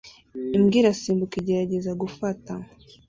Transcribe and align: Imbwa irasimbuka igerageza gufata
Imbwa 0.57 0.75
irasimbuka 0.81 1.35
igerageza 1.41 1.91
gufata 2.01 2.51